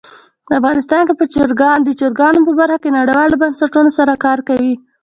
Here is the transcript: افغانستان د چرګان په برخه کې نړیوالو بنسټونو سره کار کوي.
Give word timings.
افغانستان 0.59 1.03
د 1.85 1.89
چرګان 1.99 2.35
په 2.47 2.51
برخه 2.59 2.77
کې 2.83 2.89
نړیوالو 2.97 3.39
بنسټونو 3.41 3.89
سره 3.97 4.13
کار 4.25 4.39
کوي. 4.47 4.73